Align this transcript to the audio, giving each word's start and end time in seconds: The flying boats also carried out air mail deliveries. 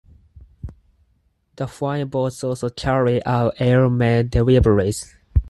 The 1.57 1.67
flying 1.67 2.07
boats 2.07 2.43
also 2.43 2.69
carried 2.71 3.21
out 3.23 3.53
air 3.59 3.87
mail 3.87 4.23
deliveries. 4.27 5.15